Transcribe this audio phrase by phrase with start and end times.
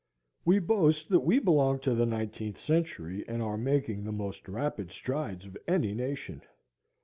[0.45, 4.89] We boast that we belong to the nineteenth century and are making the most rapid
[4.91, 6.41] strides of any nation.